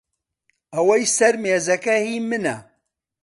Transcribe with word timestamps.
ئەوەی 0.73 1.03
سەر 1.15 1.35
مێزەکە 1.43 1.95
هی 2.05 2.17
منە. 2.29 2.57